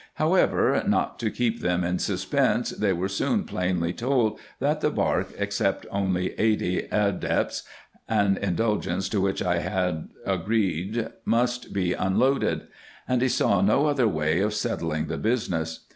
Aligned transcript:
However, 0.15 0.83
not 0.87 1.19
to 1.19 1.29
keep 1.29 1.59
them 1.59 1.83
in 1.83 1.99
suspense, 1.99 2.71
they 2.71 2.91
were 2.91 3.07
soon 3.07 3.43
plainly 3.43 3.93
told, 3.93 4.39
that 4.59 4.81
the 4.81 4.89
bark, 4.89 5.27
except 5.37 5.85
only 5.91 6.31
eighty 6.39 6.87
ardeps, 6.91 7.61
an 8.09 8.35
indulgence 8.37 9.07
to 9.09 9.21
winch 9.21 9.43
I 9.43 9.59
had 9.59 10.09
agreed, 10.25 11.07
must 11.23 11.71
be 11.71 11.93
unloaded; 11.93 12.61
and 13.07 13.21
he 13.21 13.29
saw 13.29 13.61
no 13.61 13.85
other 13.85 14.07
way 14.07 14.39
of 14.39 14.55
settling 14.55 15.05
the 15.05 15.19
business. 15.19 15.81